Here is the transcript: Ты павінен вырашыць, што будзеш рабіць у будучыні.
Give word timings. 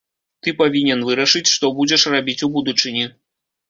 Ты 0.47 0.53
павінен 0.61 1.05
вырашыць, 1.11 1.53
што 1.55 1.73
будзеш 1.83 2.09
рабіць 2.17 2.39
у 2.45 2.53
будучыні. 2.61 3.11